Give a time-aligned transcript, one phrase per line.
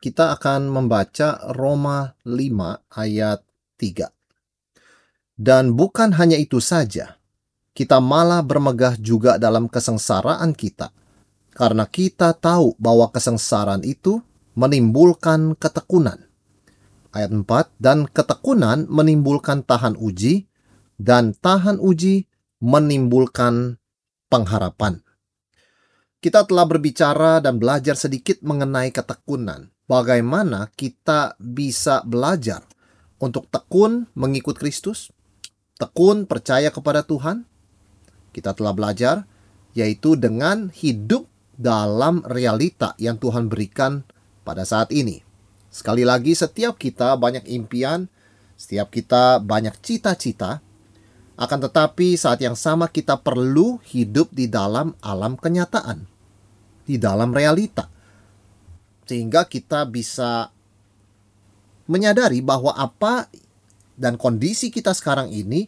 [0.00, 3.44] kita akan membaca Roma 5 ayat
[3.76, 4.08] 3.
[5.36, 7.20] Dan bukan hanya itu saja,
[7.76, 10.88] kita malah bermegah juga dalam kesengsaraan kita,
[11.52, 14.24] karena kita tahu bahwa kesengsaraan itu
[14.56, 16.28] menimbulkan ketekunan.
[17.12, 17.44] Ayat 4,
[17.76, 20.48] dan ketekunan menimbulkan tahan uji,
[20.96, 22.24] dan tahan uji
[22.64, 23.76] menimbulkan
[24.32, 25.04] pengharapan.
[26.20, 32.62] Kita telah berbicara dan belajar sedikit mengenai ketekunan bagaimana kita bisa belajar
[33.18, 35.10] untuk tekun mengikut Kristus,
[35.82, 37.42] tekun percaya kepada Tuhan.
[38.30, 39.26] Kita telah belajar
[39.74, 41.26] yaitu dengan hidup
[41.58, 44.06] dalam realita yang Tuhan berikan
[44.46, 45.26] pada saat ini.
[45.70, 48.06] Sekali lagi, setiap kita banyak impian,
[48.54, 50.62] setiap kita banyak cita-cita,
[51.38, 56.06] akan tetapi saat yang sama kita perlu hidup di dalam alam kenyataan,
[56.86, 57.99] di dalam realita
[59.10, 60.54] sehingga kita bisa
[61.90, 63.26] menyadari bahwa apa
[63.98, 65.66] dan kondisi kita sekarang ini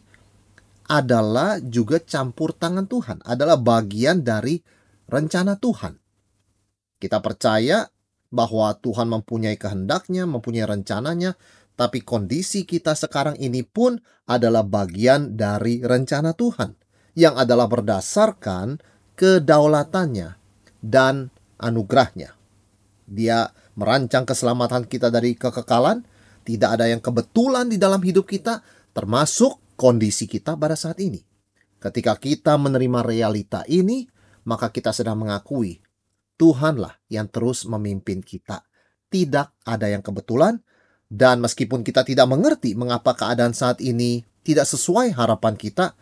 [0.87, 4.63] adalah juga campur tangan Tuhan, adalah bagian dari
[5.11, 5.99] rencana Tuhan.
[7.03, 7.83] Kita percaya
[8.31, 11.35] bahwa Tuhan mempunyai kehendaknya, mempunyai rencananya,
[11.75, 16.79] tapi kondisi kita sekarang ini pun adalah bagian dari rencana Tuhan
[17.19, 18.79] yang adalah berdasarkan
[19.19, 20.39] kedaulatannya
[20.79, 21.27] dan
[21.59, 22.42] anugerahnya.
[23.13, 26.01] Dia merancang keselamatan kita dari kekekalan.
[26.43, 31.21] Tidak ada yang kebetulan di dalam hidup kita, termasuk kondisi kita pada saat ini.
[31.77, 34.09] Ketika kita menerima realita ini,
[34.49, 35.79] maka kita sedang mengakui
[36.35, 38.65] Tuhanlah yang terus memimpin kita.
[39.07, 40.59] Tidak ada yang kebetulan,
[41.13, 45.93] dan meskipun kita tidak mengerti mengapa keadaan saat ini tidak sesuai harapan kita,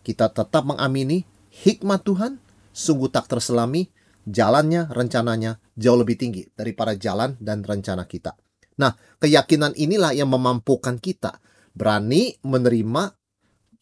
[0.00, 2.40] kita tetap mengamini hikmat Tuhan
[2.72, 3.92] sungguh tak terselami
[4.30, 8.38] jalannya, rencananya jauh lebih tinggi daripada jalan dan rencana kita.
[8.78, 11.42] Nah, keyakinan inilah yang memampukan kita
[11.74, 13.02] berani menerima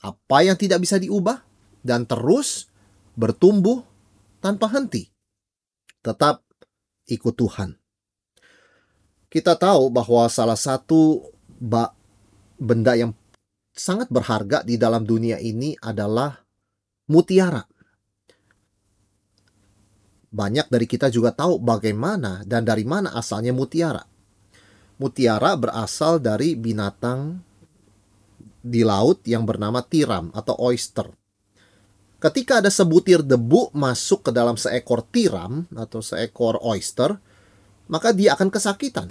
[0.02, 1.44] apa yang tidak bisa diubah
[1.84, 2.66] dan terus
[3.14, 3.84] bertumbuh
[4.42, 5.06] tanpa henti.
[6.02, 6.42] Tetap
[7.06, 7.78] ikut Tuhan.
[9.28, 11.28] Kita tahu bahwa salah satu
[12.56, 13.12] benda yang
[13.76, 16.42] sangat berharga di dalam dunia ini adalah
[17.06, 17.62] mutiara
[20.28, 24.04] banyak dari kita juga tahu bagaimana dan dari mana asalnya mutiara.
[25.00, 27.40] Mutiara berasal dari binatang
[28.60, 31.08] di laut yang bernama tiram atau oyster.
[32.18, 37.14] Ketika ada sebutir debu masuk ke dalam seekor tiram atau seekor oyster,
[37.86, 39.08] maka dia akan kesakitan.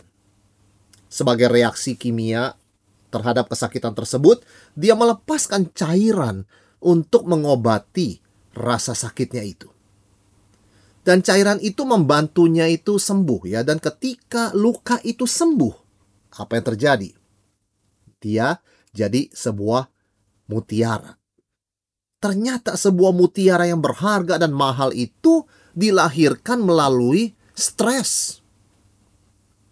[1.07, 2.59] Sebagai reaksi kimia
[3.07, 4.43] terhadap kesakitan tersebut,
[4.75, 6.43] dia melepaskan cairan
[6.83, 8.19] untuk mengobati
[8.51, 9.76] rasa sakitnya itu
[11.07, 13.63] dan cairan itu membantunya itu sembuh ya.
[13.63, 15.75] Dan ketika luka itu sembuh
[16.35, 17.09] apa yang terjadi?
[18.19, 18.59] Dia
[18.91, 19.87] jadi sebuah
[20.51, 21.15] mutiara.
[22.19, 28.43] Ternyata sebuah mutiara yang berharga dan mahal itu dilahirkan melalui stres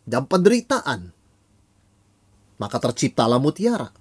[0.08, 1.12] dan penderitaan.
[2.56, 3.92] Maka terciptalah mutiara.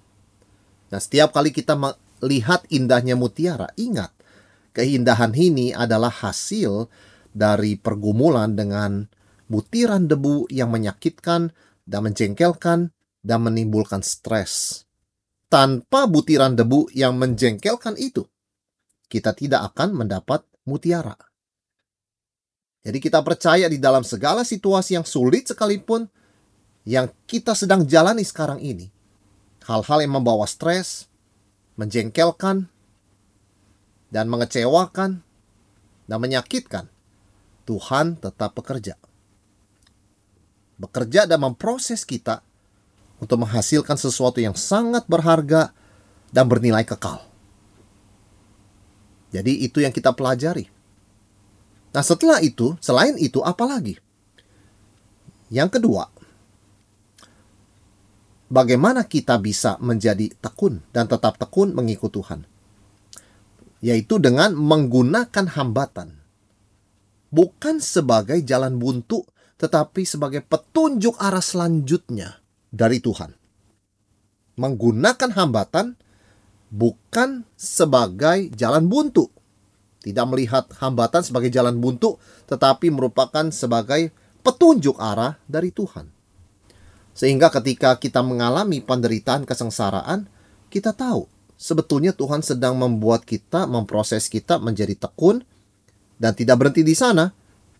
[0.87, 4.15] Nah setiap kali kita melihat indahnya mutiara ingat
[4.71, 6.87] keindahan ini adalah hasil
[7.35, 9.03] dari pergumulan dengan
[9.51, 11.51] butiran debu yang menyakitkan
[11.83, 14.87] dan menjengkelkan dan menimbulkan stres.
[15.51, 18.23] Tanpa butiran debu yang menjengkelkan itu,
[19.11, 21.13] kita tidak akan mendapat mutiara.
[22.85, 26.05] Jadi kita percaya di dalam segala situasi yang sulit sekalipun
[26.85, 28.93] yang kita sedang jalani sekarang ini,
[29.65, 31.09] hal-hal yang membawa stres,
[31.81, 32.69] menjengkelkan,
[34.13, 35.25] dan mengecewakan,
[36.05, 36.85] dan menyakitkan,
[37.65, 38.95] Tuhan tetap bekerja.
[40.77, 42.45] Bekerja dan memproses kita
[43.17, 45.73] untuk menghasilkan sesuatu yang sangat berharga
[46.29, 47.25] dan bernilai kekal.
[49.33, 50.69] Jadi itu yang kita pelajari.
[51.95, 53.95] Nah setelah itu, selain itu apa lagi?
[55.47, 56.11] Yang kedua,
[58.51, 62.43] bagaimana kita bisa menjadi tekun dan tetap tekun mengikut Tuhan?
[63.79, 66.24] Yaitu dengan menggunakan hambatan
[67.35, 69.27] bukan sebagai jalan buntu,
[69.59, 72.39] tetapi sebagai petunjuk arah selanjutnya
[72.71, 73.35] dari Tuhan.
[74.55, 75.99] menggunakan hambatan
[76.71, 79.27] bukan sebagai jalan buntu.
[79.99, 82.15] Tidak melihat hambatan sebagai jalan buntu,
[82.47, 86.07] tetapi merupakan sebagai petunjuk arah dari Tuhan.
[87.11, 90.31] Sehingga ketika kita mengalami penderitaan kesengsaraan,
[90.71, 91.27] kita tahu
[91.59, 95.43] sebetulnya Tuhan sedang membuat kita, memproses kita menjadi tekun,
[96.19, 97.31] dan tidak berhenti di sana.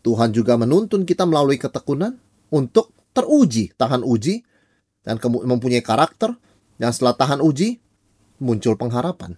[0.06, 2.14] Tuhan juga menuntun kita melalui ketekunan
[2.54, 4.46] untuk teruji, tahan uji,
[5.02, 6.38] dan mempunyai karakter,
[6.78, 7.82] dan setelah tahan uji,
[8.38, 9.34] muncul pengharapan.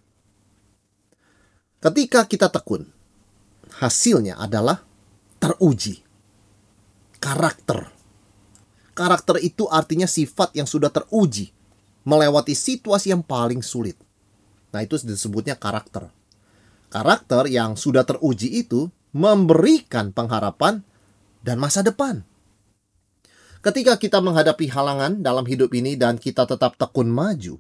[1.80, 2.84] Ketika kita tekun,
[3.80, 4.84] hasilnya adalah
[5.40, 6.04] teruji.
[7.18, 7.98] Karakter
[8.98, 11.54] Karakter itu artinya sifat yang sudah teruji,
[12.02, 13.94] melewati situasi yang paling sulit.
[14.74, 16.10] Nah, itu disebutnya karakter.
[16.88, 20.84] Karakter yang sudah teruji itu memberikan pengharapan
[21.44, 22.24] dan masa depan.
[23.60, 27.60] Ketika kita menghadapi halangan dalam hidup ini dan kita tetap tekun maju,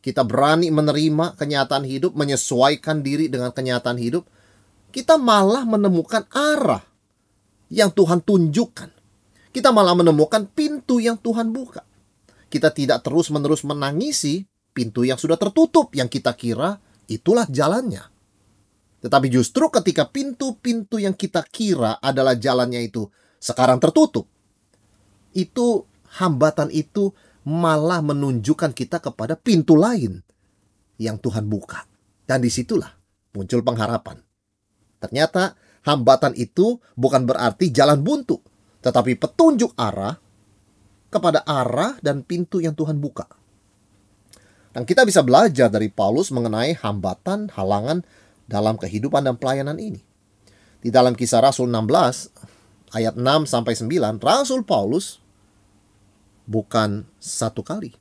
[0.00, 4.24] kita berani menerima kenyataan hidup, menyesuaikan diri dengan kenyataan hidup,
[4.94, 6.80] kita malah menemukan arah
[7.68, 8.94] yang Tuhan tunjukkan
[9.54, 11.86] kita malah menemukan pintu yang Tuhan buka.
[12.50, 14.42] Kita tidak terus-menerus menangisi
[14.74, 18.02] pintu yang sudah tertutup yang kita kira itulah jalannya.
[19.04, 23.04] Tetapi justru ketika pintu-pintu yang kita kira adalah jalannya itu
[23.36, 24.24] sekarang tertutup,
[25.36, 25.84] itu
[26.16, 27.12] hambatan itu
[27.44, 30.24] malah menunjukkan kita kepada pintu lain
[30.96, 31.84] yang Tuhan buka.
[32.24, 32.88] Dan di situlah
[33.36, 34.24] muncul pengharapan.
[35.04, 35.52] Ternyata
[35.84, 38.40] hambatan itu bukan berarti jalan buntu,
[38.80, 40.16] tetapi petunjuk arah
[41.12, 43.28] kepada arah dan pintu yang Tuhan buka.
[44.72, 48.02] Dan kita bisa belajar dari Paulus mengenai hambatan, halangan
[48.44, 50.00] dalam kehidupan dan pelayanan ini.
[50.84, 55.18] Di dalam kisah Rasul 16 ayat 6 sampai 9, Rasul Paulus
[56.44, 57.96] bukan satu kali,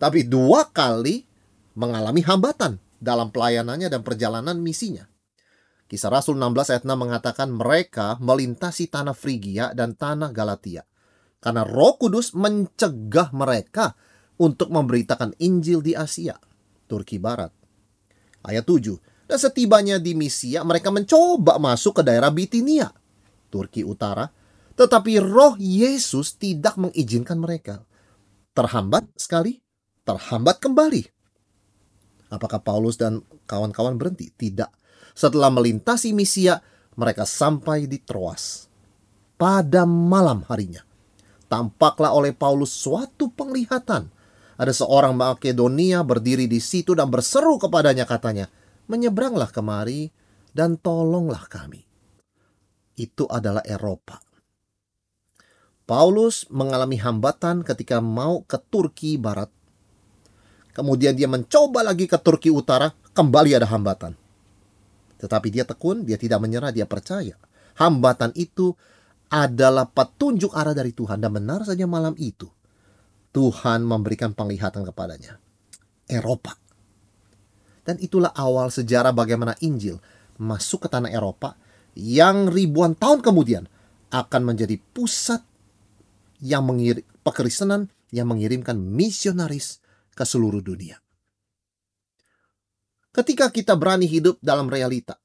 [0.00, 1.28] tapi dua kali
[1.76, 5.04] mengalami hambatan dalam pelayanannya dan perjalanan misinya.
[5.86, 10.82] Kisah Rasul 16 ayat 6 mengatakan mereka melintasi tanah Frigia dan tanah Galatia.
[11.38, 13.94] Karena roh kudus mencegah mereka
[14.40, 16.34] untuk memberitakan Injil di Asia,
[16.90, 17.54] Turki Barat.
[18.42, 18.98] Ayat 7.
[19.26, 22.90] Dan setibanya di Misia, mereka mencoba masuk ke daerah Bitinia,
[23.50, 24.30] Turki Utara.
[24.76, 27.82] Tetapi roh Yesus tidak mengizinkan mereka.
[28.54, 29.58] Terhambat sekali,
[30.06, 31.02] terhambat kembali.
[32.30, 34.30] Apakah Paulus dan kawan-kawan berhenti?
[34.30, 34.70] Tidak
[35.16, 36.60] setelah melintasi Misia,
[36.92, 38.68] mereka sampai di Troas.
[39.40, 40.84] Pada malam harinya,
[41.48, 44.12] tampaklah oleh Paulus suatu penglihatan.
[44.60, 48.48] Ada seorang Makedonia berdiri di situ dan berseru kepadanya katanya,
[48.86, 50.10] menyeberanglah kemari
[50.54, 51.84] dan tolonglah kami.
[52.96, 54.18] Itu adalah Eropa.
[55.86, 59.52] Paulus mengalami hambatan ketika mau ke Turki Barat.
[60.74, 64.12] Kemudian dia mencoba lagi ke Turki Utara, kembali ada hambatan.
[65.16, 67.38] Tetapi dia tekun, dia tidak menyerah, dia percaya.
[67.78, 68.74] Hambatan itu
[69.30, 71.22] adalah petunjuk arah dari Tuhan.
[71.22, 72.50] Dan benar saja malam itu,
[73.32, 75.38] Tuhan memberikan penglihatan kepadanya.
[76.10, 76.65] Eropa.
[77.86, 80.02] Dan itulah awal sejarah bagaimana Injil
[80.42, 81.54] masuk ke tanah Eropa
[81.94, 83.64] yang ribuan tahun kemudian
[84.10, 85.40] akan menjadi pusat
[86.42, 89.80] yang mengirim pekristenan yang mengirimkan misionaris
[90.12, 90.98] ke seluruh dunia.
[93.14, 95.16] Ketika kita berani hidup dalam realita,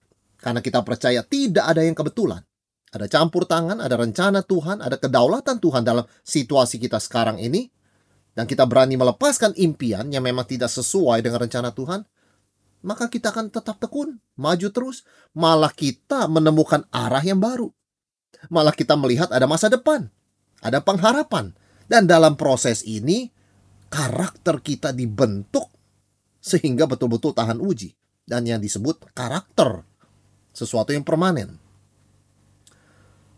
[0.41, 2.41] karena kita percaya tidak ada yang kebetulan.
[2.91, 7.69] Ada campur tangan, ada rencana Tuhan, ada kedaulatan Tuhan dalam situasi kita sekarang ini.
[8.31, 12.03] Dan kita berani melepaskan impian yang memang tidak sesuai dengan rencana Tuhan.
[12.81, 15.05] Maka kita akan tetap tekun, maju terus.
[15.37, 17.69] Malah kita menemukan arah yang baru.
[18.49, 20.09] Malah kita melihat ada masa depan.
[20.65, 21.53] Ada pengharapan.
[21.85, 23.29] Dan dalam proses ini,
[23.91, 25.67] karakter kita dibentuk
[26.41, 27.93] sehingga betul-betul tahan uji
[28.25, 29.85] dan yang disebut karakter
[30.55, 31.61] sesuatu yang permanen.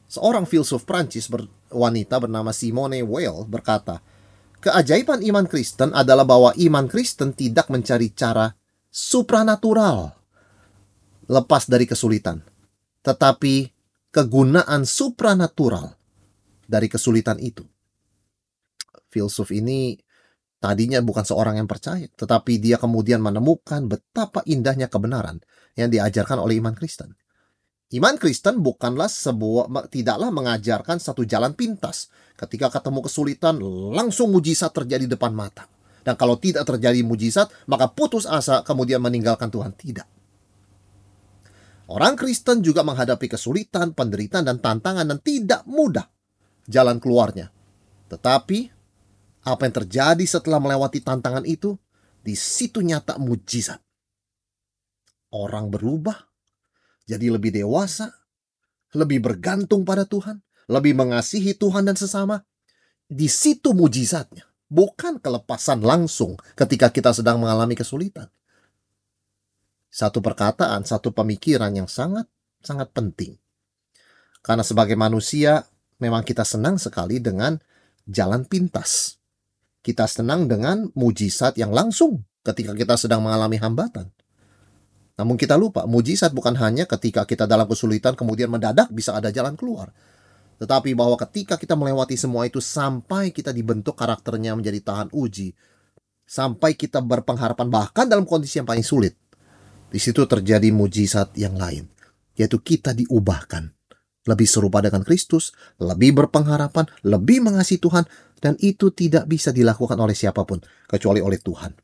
[0.08, 4.00] Seorang filsuf Prancis ber, wanita bernama Simone Weil berkata,
[4.62, 8.54] "Keajaiban iman Kristen adalah bahwa iman Kristen tidak mencari cara
[8.94, 10.14] supranatural
[11.26, 12.46] lepas dari kesulitan,
[13.02, 13.74] tetapi
[14.14, 15.98] kegunaan supranatural
[16.70, 17.66] dari kesulitan itu."
[19.10, 19.98] Filsuf ini
[20.64, 25.44] Tadinya bukan seorang yang percaya, tetapi dia kemudian menemukan betapa indahnya kebenaran
[25.76, 27.20] yang diajarkan oleh iman Kristen.
[27.92, 32.08] Iman Kristen bukanlah sebuah tidaklah mengajarkan satu jalan pintas.
[32.40, 33.60] Ketika ketemu kesulitan,
[33.92, 35.68] langsung mujizat terjadi depan mata.
[36.03, 39.72] Dan kalau tidak terjadi mujizat, maka putus asa kemudian meninggalkan Tuhan.
[39.72, 40.07] Tidak.
[41.88, 46.07] Orang Kristen juga menghadapi kesulitan, penderitaan, dan tantangan dan tidak mudah
[46.67, 47.51] jalan keluarnya.
[48.07, 48.72] Tetapi
[49.43, 51.75] Apa yang terjadi setelah melewati tantangan itu?
[52.24, 53.83] Di situ nyata mujizat.
[55.36, 56.15] Orang berubah,
[57.03, 58.07] jadi lebih dewasa,
[58.95, 60.39] lebih bergantung pada Tuhan,
[60.72, 62.39] lebih mengasihi Tuhan dan sesama.
[63.03, 68.25] Di situ mujizatnya, bukan kelepasan langsung ketika kita sedang mengalami kesulitan.
[69.94, 72.25] Satu perkataan, satu pemikiran yang sangat
[72.65, 73.38] sangat penting.
[74.42, 75.62] Karena sebagai manusia,
[76.01, 77.62] memang kita senang sekali dengan
[78.10, 79.22] jalan pintas.
[79.86, 84.10] Kita senang dengan mujizat yang langsung ketika kita sedang mengalami hambatan.
[85.13, 89.53] Namun kita lupa, mujizat bukan hanya ketika kita dalam kesulitan kemudian mendadak bisa ada jalan
[89.53, 89.94] keluar.
[90.63, 95.51] Tetapi bahwa ketika kita melewati semua itu sampai kita dibentuk karakternya menjadi tahan uji,
[96.24, 99.12] sampai kita berpengharapan bahkan dalam kondisi yang paling sulit.
[99.91, 101.91] Di situ terjadi mujizat yang lain,
[102.39, 103.75] yaitu kita diubahkan
[104.24, 105.51] lebih serupa dengan Kristus,
[105.84, 108.08] lebih berpengharapan, lebih mengasihi Tuhan,
[108.39, 111.75] dan itu tidak bisa dilakukan oleh siapa pun kecuali oleh Tuhan.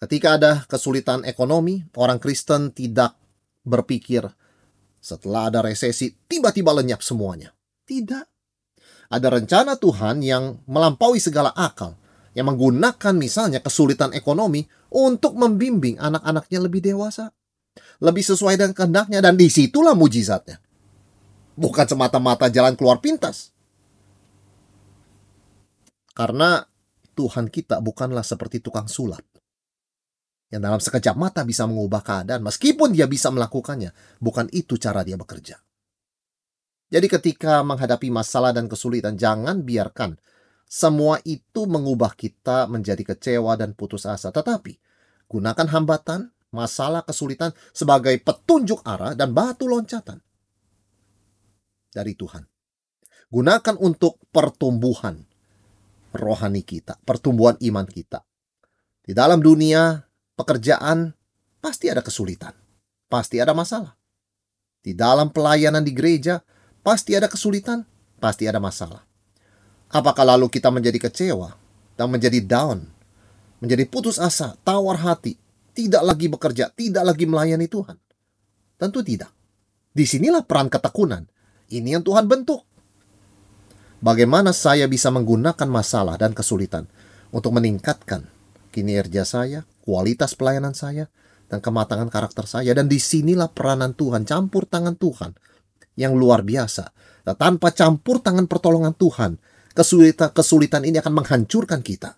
[0.00, 3.12] Ketika ada kesulitan ekonomi, orang Kristen tidak
[3.60, 4.24] berpikir
[5.04, 7.52] setelah ada resesi tiba-tiba lenyap semuanya.
[7.84, 8.24] Tidak.
[9.12, 11.92] Ada rencana Tuhan yang melampaui segala akal,
[12.32, 17.28] yang menggunakan misalnya kesulitan ekonomi untuk membimbing anak-anaknya lebih dewasa
[17.98, 20.58] lebih sesuai dengan kehendaknya dan di situlah mujizatnya.
[21.54, 23.54] Bukan semata-mata jalan keluar pintas.
[26.14, 26.62] Karena
[27.14, 29.22] Tuhan kita bukanlah seperti tukang sulap.
[30.54, 33.90] Yang dalam sekejap mata bisa mengubah keadaan meskipun dia bisa melakukannya.
[34.22, 35.58] Bukan itu cara dia bekerja.
[36.94, 40.14] Jadi ketika menghadapi masalah dan kesulitan jangan biarkan
[40.62, 44.30] semua itu mengubah kita menjadi kecewa dan putus asa.
[44.30, 44.78] Tetapi
[45.26, 50.22] gunakan hambatan, masalah, kesulitan sebagai petunjuk arah dan batu loncatan
[51.90, 52.46] dari Tuhan.
[53.26, 55.18] Gunakan untuk pertumbuhan
[56.14, 58.22] rohani kita, pertumbuhan iman kita.
[59.02, 59.98] Di dalam dunia
[60.34, 61.14] pekerjaan
[61.62, 62.52] pasti ada kesulitan,
[63.08, 63.94] pasti ada masalah.
[64.84, 66.44] Di dalam pelayanan di gereja
[66.84, 67.88] pasti ada kesulitan,
[68.20, 69.00] pasti ada masalah.
[69.88, 71.56] Apakah lalu kita menjadi kecewa
[71.96, 72.84] dan menjadi down,
[73.62, 75.38] menjadi putus asa, tawar hati,
[75.72, 77.96] tidak lagi bekerja, tidak lagi melayani Tuhan?
[78.76, 79.30] Tentu tidak.
[79.94, 81.30] Di sinilah peran ketekunan.
[81.70, 82.66] Ini yang Tuhan bentuk.
[84.04, 86.84] Bagaimana saya bisa menggunakan masalah dan kesulitan
[87.32, 88.28] untuk meningkatkan
[88.68, 91.12] kinerja saya, kualitas pelayanan saya,
[91.52, 92.72] dan kematangan karakter saya.
[92.72, 95.36] Dan di sinilah peranan Tuhan, campur tangan Tuhan
[96.00, 96.90] yang luar biasa.
[97.28, 99.36] Nah, tanpa campur tangan pertolongan Tuhan,
[99.76, 102.16] kesulitan, kesulitan ini akan menghancurkan kita.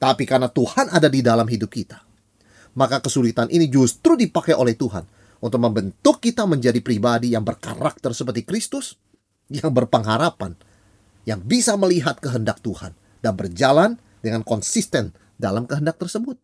[0.00, 2.00] Tapi karena Tuhan ada di dalam hidup kita,
[2.76, 5.04] maka kesulitan ini justru dipakai oleh Tuhan
[5.44, 8.96] untuk membentuk kita menjadi pribadi yang berkarakter seperti Kristus,
[9.52, 10.56] yang berpengharapan,
[11.28, 16.40] yang bisa melihat kehendak Tuhan dan berjalan dengan konsisten dalam kehendak tersebut.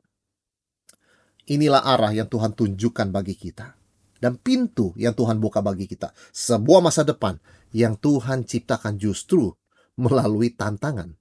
[1.46, 3.78] Inilah arah yang Tuhan tunjukkan bagi kita
[4.18, 6.10] dan pintu yang Tuhan buka bagi kita.
[6.34, 7.38] Sebuah masa depan
[7.70, 9.54] yang Tuhan ciptakan justru
[9.94, 11.14] melalui tantangan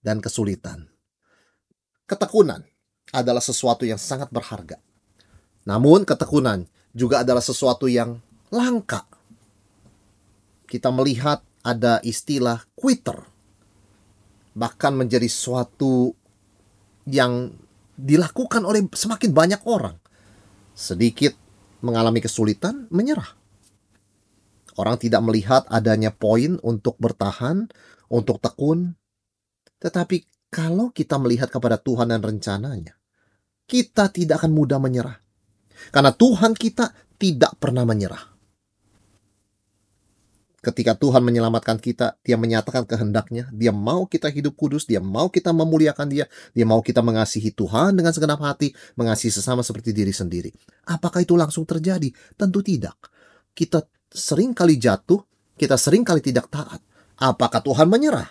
[0.00, 0.88] dan kesulitan.
[2.08, 2.64] Ketekunan
[3.12, 4.80] adalah sesuatu yang sangat berharga.
[5.68, 6.64] Namun ketekunan
[6.96, 9.04] juga adalah sesuatu yang langka.
[10.64, 13.28] Kita melihat ada istilah quitter.
[14.56, 16.16] Bahkan menjadi suatu
[17.04, 17.52] yang
[17.98, 19.98] dilakukan oleh semakin banyak orang.
[20.72, 21.34] Sedikit
[21.82, 23.34] mengalami kesulitan, menyerah.
[24.78, 27.66] Orang tidak melihat adanya poin untuk bertahan,
[28.06, 28.94] untuk tekun.
[29.82, 32.94] Tetapi kalau kita melihat kepada Tuhan dan rencananya,
[33.66, 35.18] kita tidak akan mudah menyerah.
[35.90, 38.37] Karena Tuhan kita tidak pernah menyerah.
[40.58, 45.54] Ketika Tuhan menyelamatkan kita, Dia menyatakan kehendaknya, Dia mau kita hidup kudus, Dia mau kita
[45.54, 50.50] memuliakan Dia, Dia mau kita mengasihi Tuhan dengan segenap hati, mengasihi sesama seperti diri sendiri.
[50.90, 52.10] Apakah itu langsung terjadi?
[52.34, 52.98] Tentu tidak.
[53.54, 55.22] Kita sering kali jatuh,
[55.54, 56.82] kita sering kali tidak taat.
[57.22, 58.26] Apakah Tuhan menyerah?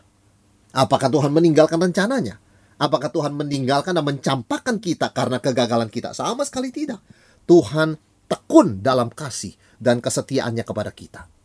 [0.75, 2.43] Apakah Tuhan meninggalkan rencananya?
[2.75, 6.12] Apakah Tuhan meninggalkan dan mencampakkan kita karena kegagalan kita?
[6.12, 7.00] Sama sekali tidak.
[7.48, 7.96] Tuhan
[8.27, 11.37] tekun dalam kasih dan kesetiaannya kepada kita.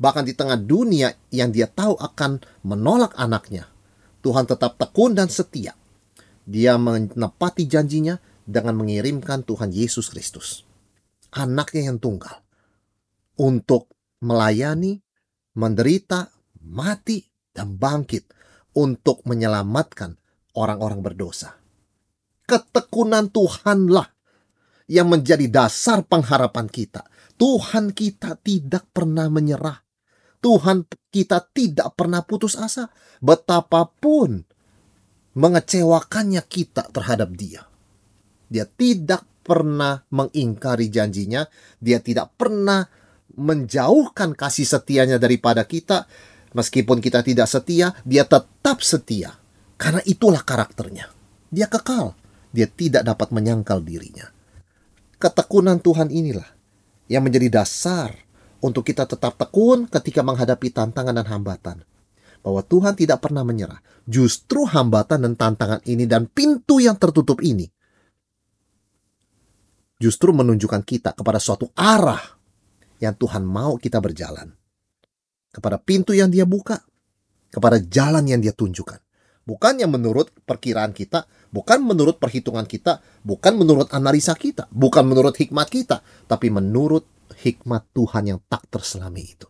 [0.00, 3.68] Bahkan di tengah dunia yang dia tahu akan menolak anaknya,
[4.24, 5.76] Tuhan tetap tekun dan setia.
[6.48, 8.16] Dia menepati janjinya
[8.48, 10.64] dengan mengirimkan Tuhan Yesus Kristus.
[11.36, 12.40] Anaknya yang tunggal.
[13.36, 13.92] Untuk
[14.24, 15.04] melayani,
[15.54, 16.32] menderita,
[16.64, 17.20] mati,
[17.52, 18.24] dan bangkit
[18.72, 20.16] untuk menyelamatkan
[20.56, 21.60] orang-orang berdosa.
[22.48, 24.08] Ketekunan Tuhanlah
[24.90, 27.06] yang menjadi dasar pengharapan kita.
[27.38, 29.89] Tuhan kita tidak pernah menyerah.
[30.40, 32.88] Tuhan kita tidak pernah putus asa.
[33.20, 34.48] Betapapun
[35.36, 37.68] mengecewakannya kita terhadap dia.
[38.50, 41.44] Dia tidak pernah mengingkari janjinya.
[41.78, 42.88] Dia tidak pernah
[43.36, 46.08] menjauhkan kasih setianya daripada kita.
[46.50, 49.38] Meskipun kita tidak setia, dia tetap setia.
[49.78, 51.06] Karena itulah karakternya.
[51.52, 52.18] Dia kekal.
[52.50, 54.26] Dia tidak dapat menyangkal dirinya.
[55.20, 56.48] Ketekunan Tuhan inilah
[57.06, 58.29] yang menjadi dasar
[58.60, 61.78] untuk kita tetap tekun ketika menghadapi tantangan dan hambatan.
[62.40, 63.80] Bahwa Tuhan tidak pernah menyerah.
[64.08, 67.68] Justru hambatan dan tantangan ini dan pintu yang tertutup ini
[70.00, 72.40] justru menunjukkan kita kepada suatu arah
[73.04, 74.48] yang Tuhan mau kita berjalan.
[75.52, 76.80] Kepada pintu yang dia buka,
[77.52, 78.98] kepada jalan yang dia tunjukkan.
[79.44, 85.36] Bukan yang menurut perkiraan kita, bukan menurut perhitungan kita, bukan menurut analisa kita, bukan menurut
[85.36, 86.00] hikmat kita,
[86.30, 89.48] tapi menurut hikmat Tuhan yang tak terselami itu.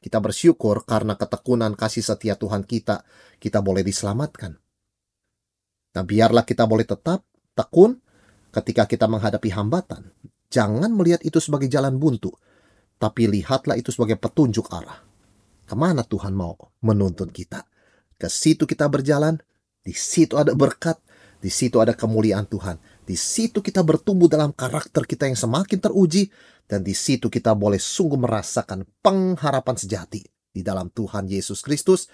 [0.00, 3.02] Kita bersyukur karena ketekunan kasih setia Tuhan kita,
[3.42, 4.54] kita boleh diselamatkan.
[5.96, 7.24] Nah, biarlah kita boleh tetap
[7.56, 7.98] tekun
[8.52, 10.12] ketika kita menghadapi hambatan.
[10.52, 12.30] Jangan melihat itu sebagai jalan buntu,
[13.00, 15.02] tapi lihatlah itu sebagai petunjuk arah.
[15.66, 17.66] Ke mana Tuhan mau menuntun kita?
[18.14, 19.42] Ke situ kita berjalan,
[19.82, 21.02] di situ ada berkat,
[21.42, 22.78] di situ ada kemuliaan Tuhan.
[23.06, 26.26] Di situ kita bertumbuh dalam karakter kita yang semakin teruji,
[26.66, 32.10] dan di situ kita boleh sungguh merasakan pengharapan sejati di dalam Tuhan Yesus Kristus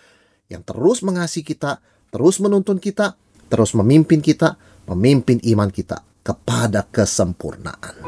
[0.52, 1.80] yang terus mengasihi kita,
[2.12, 3.16] terus menuntun kita,
[3.48, 8.04] terus memimpin kita, memimpin iman kita kepada kesempurnaan.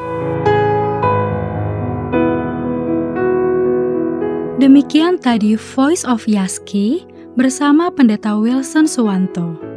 [4.61, 9.74] Demikian tadi Voice of Yaski bersama Pendeta Wilson Suwanto.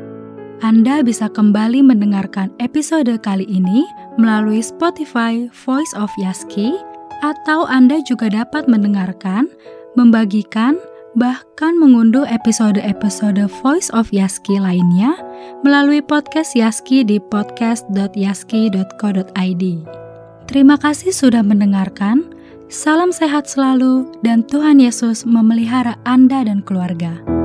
[0.65, 3.85] Anda bisa kembali mendengarkan episode kali ini
[4.17, 6.73] melalui Spotify Voice of Yaski,
[7.21, 9.45] atau Anda juga dapat mendengarkan,
[9.93, 10.81] membagikan,
[11.13, 15.13] bahkan mengunduh episode-episode Voice of Yaski lainnya
[15.61, 19.63] melalui podcast Yaski di podcast.yaski.co.id.
[20.49, 22.33] Terima kasih sudah mendengarkan.
[22.67, 27.37] Salam sehat selalu, dan Tuhan Yesus memelihara Anda dan keluarga.